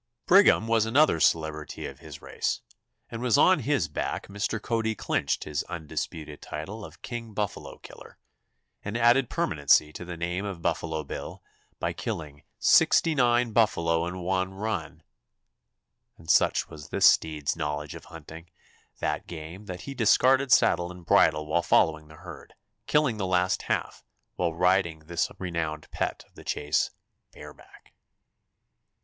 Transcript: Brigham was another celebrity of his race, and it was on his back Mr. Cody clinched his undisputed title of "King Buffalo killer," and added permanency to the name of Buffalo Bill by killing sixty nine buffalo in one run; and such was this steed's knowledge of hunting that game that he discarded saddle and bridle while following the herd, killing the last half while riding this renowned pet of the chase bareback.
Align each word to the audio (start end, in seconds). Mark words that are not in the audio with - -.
Brigham 0.25 0.65
was 0.65 0.87
another 0.87 1.19
celebrity 1.19 1.85
of 1.85 1.99
his 1.99 2.23
race, 2.23 2.61
and 3.11 3.21
it 3.21 3.23
was 3.23 3.37
on 3.37 3.59
his 3.59 3.87
back 3.87 4.25
Mr. 4.29 4.59
Cody 4.59 4.95
clinched 4.95 5.43
his 5.43 5.61
undisputed 5.65 6.41
title 6.41 6.83
of 6.83 7.03
"King 7.03 7.33
Buffalo 7.35 7.77
killer," 7.77 8.17
and 8.83 8.97
added 8.97 9.29
permanency 9.29 9.93
to 9.93 10.03
the 10.03 10.17
name 10.17 10.43
of 10.43 10.59
Buffalo 10.63 11.03
Bill 11.03 11.43
by 11.79 11.93
killing 11.93 12.41
sixty 12.57 13.13
nine 13.13 13.51
buffalo 13.51 14.07
in 14.07 14.21
one 14.21 14.55
run; 14.55 15.03
and 16.17 16.31
such 16.31 16.67
was 16.67 16.89
this 16.89 17.05
steed's 17.05 17.55
knowledge 17.55 17.93
of 17.93 18.05
hunting 18.05 18.49
that 19.01 19.27
game 19.27 19.65
that 19.65 19.81
he 19.81 19.93
discarded 19.93 20.51
saddle 20.51 20.89
and 20.89 21.05
bridle 21.05 21.45
while 21.45 21.61
following 21.61 22.07
the 22.07 22.15
herd, 22.15 22.55
killing 22.87 23.17
the 23.17 23.27
last 23.27 23.61
half 23.61 24.03
while 24.35 24.55
riding 24.55 25.01
this 25.01 25.29
renowned 25.37 25.91
pet 25.91 26.23
of 26.25 26.33
the 26.33 26.43
chase 26.43 26.89
bareback. 27.33 27.93